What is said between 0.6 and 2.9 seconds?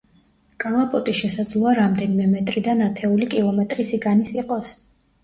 კალაპოტი შესაძლოა რამდენიმე მეტრიდან